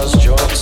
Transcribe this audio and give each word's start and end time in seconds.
Promises 0.00 0.59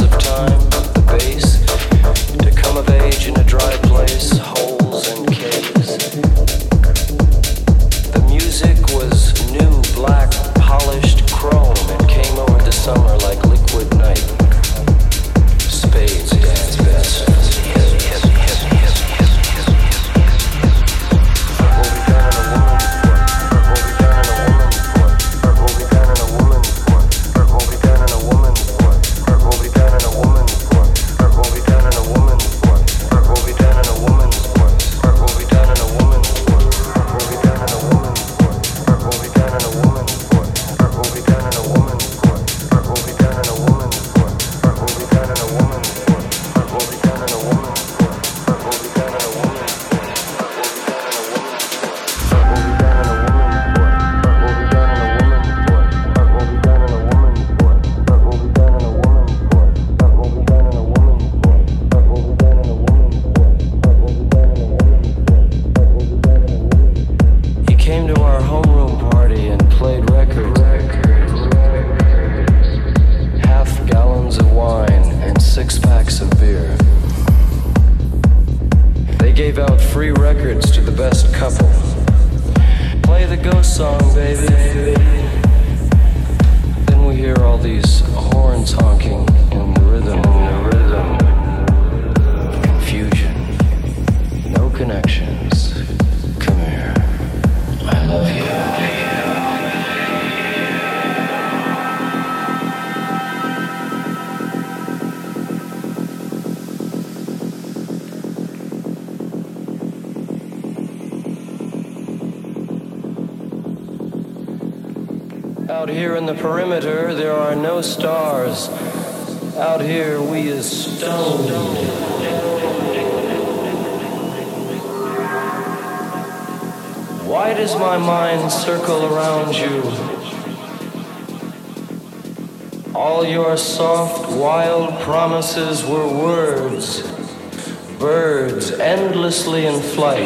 birds 137.99 138.71
endlessly 138.73 139.67
in 139.67 139.81
flight. 139.81 140.25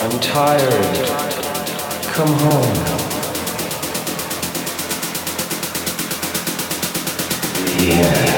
I'm 0.00 0.20
tired. 0.20 1.08
Come 2.14 2.28
home. 2.28 3.04
Yeah. 7.80 8.33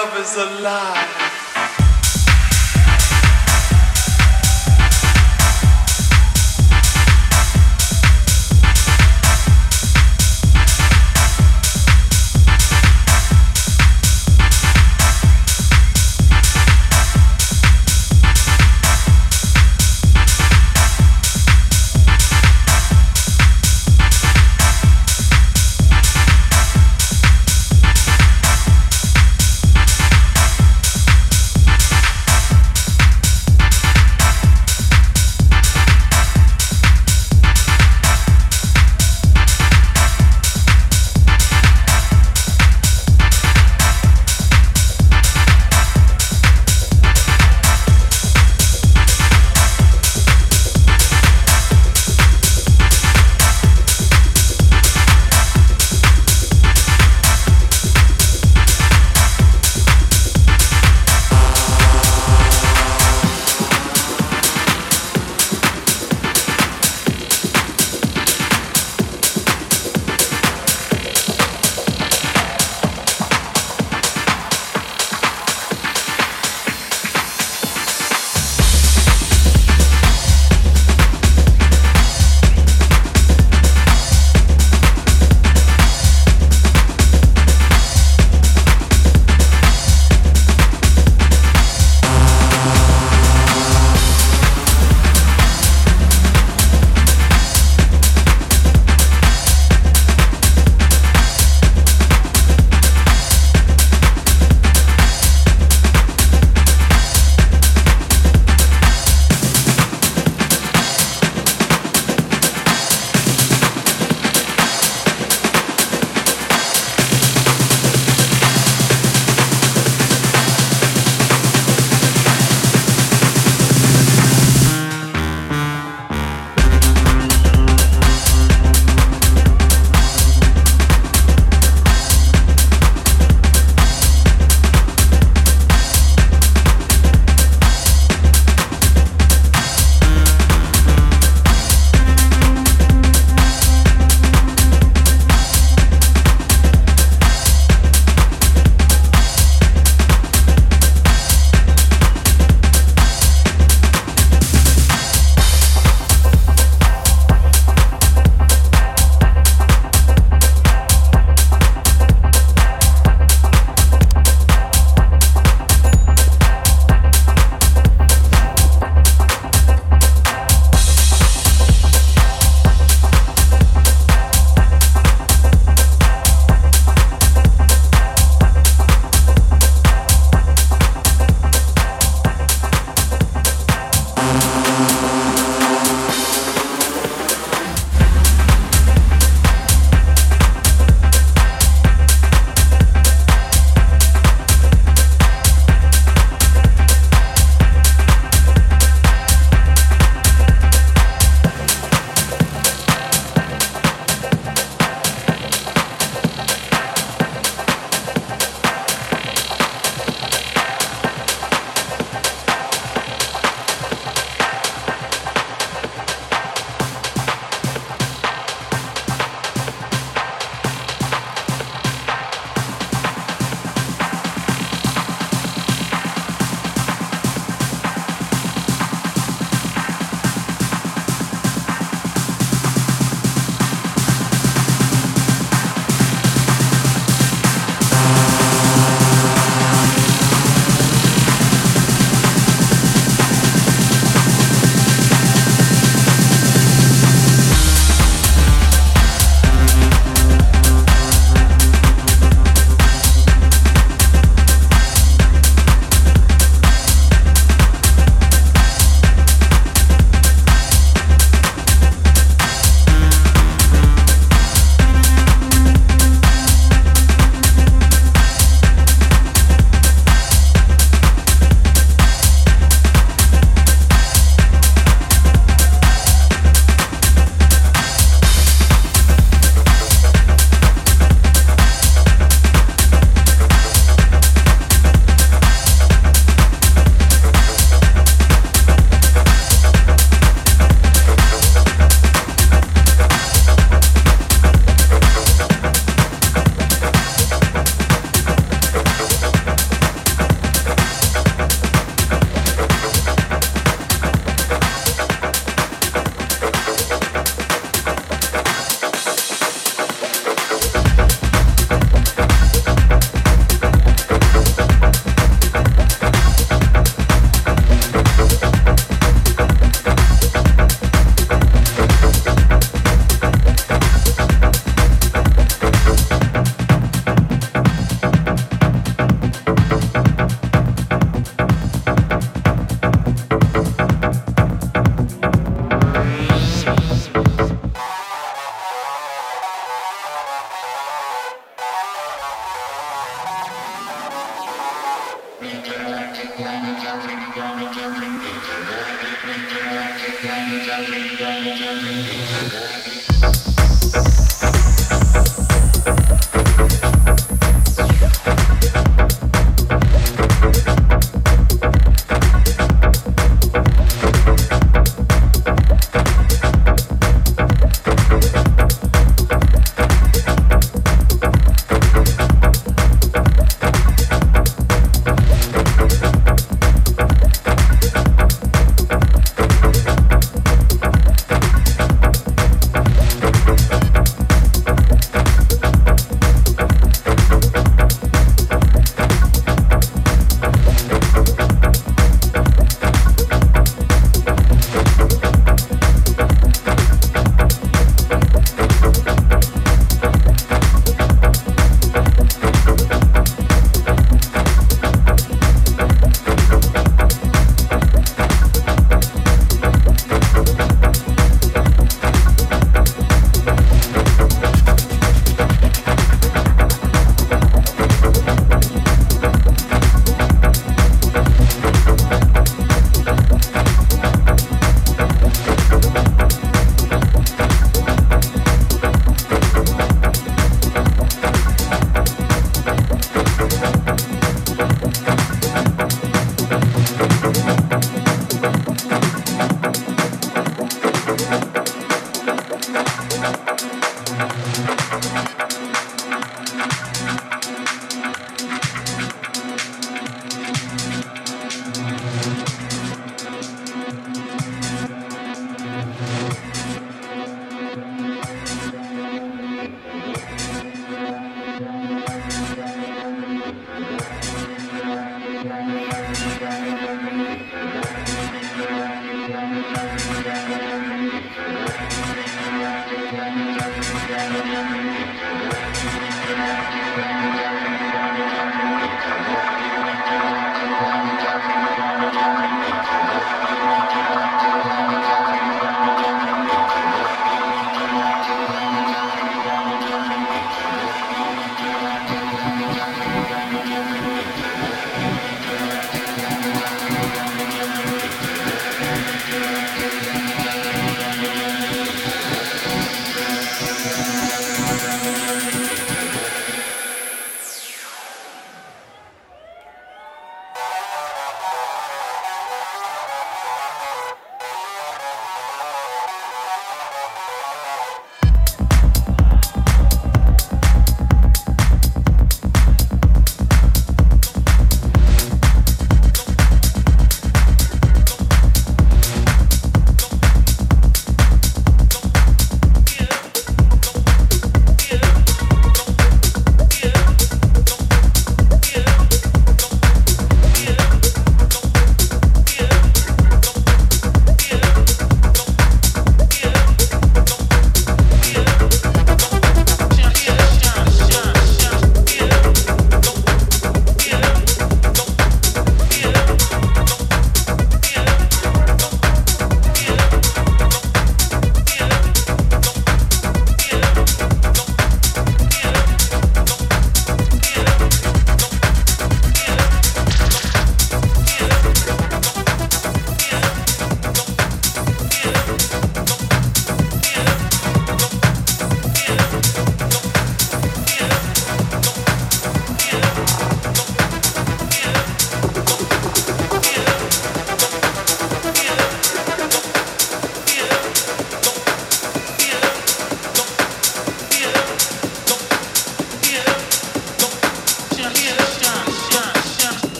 love 0.00 0.16
is 0.20 0.36
a 0.36 0.44
lie. 0.62 1.27